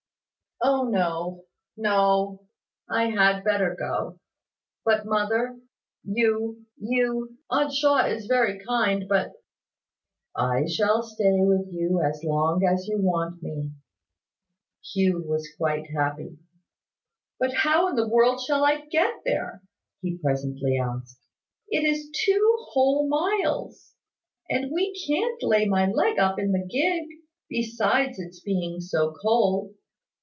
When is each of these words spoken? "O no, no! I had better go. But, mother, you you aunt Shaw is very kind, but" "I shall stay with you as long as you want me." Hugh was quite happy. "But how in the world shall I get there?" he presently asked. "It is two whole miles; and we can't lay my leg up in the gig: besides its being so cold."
"O 0.63 0.83
no, 0.87 1.45
no! 1.75 2.45
I 2.87 3.05
had 3.07 3.43
better 3.43 3.75
go. 3.75 4.19
But, 4.85 5.07
mother, 5.07 5.59
you 6.03 6.67
you 6.77 7.39
aunt 7.49 7.73
Shaw 7.73 8.05
is 8.05 8.27
very 8.27 8.63
kind, 8.63 9.07
but" 9.09 9.31
"I 10.55 10.67
shall 10.67 11.01
stay 11.01 11.39
with 11.39 11.69
you 11.73 11.99
as 12.03 12.23
long 12.23 12.63
as 12.63 12.87
you 12.87 13.01
want 13.01 13.41
me." 13.41 13.71
Hugh 14.93 15.23
was 15.25 15.49
quite 15.57 15.89
happy. 15.89 16.37
"But 17.39 17.55
how 17.55 17.87
in 17.87 17.95
the 17.95 18.07
world 18.07 18.39
shall 18.39 18.63
I 18.63 18.81
get 18.85 19.15
there?" 19.25 19.63
he 20.03 20.19
presently 20.19 20.77
asked. 20.77 21.17
"It 21.69 21.85
is 21.85 22.11
two 22.23 22.55
whole 22.69 23.07
miles; 23.07 23.95
and 24.47 24.71
we 24.71 24.93
can't 25.07 25.41
lay 25.41 25.65
my 25.65 25.89
leg 25.89 26.19
up 26.19 26.37
in 26.37 26.51
the 26.51 26.63
gig: 26.69 27.07
besides 27.49 28.19
its 28.19 28.41
being 28.41 28.79
so 28.79 29.11
cold." 29.19 29.73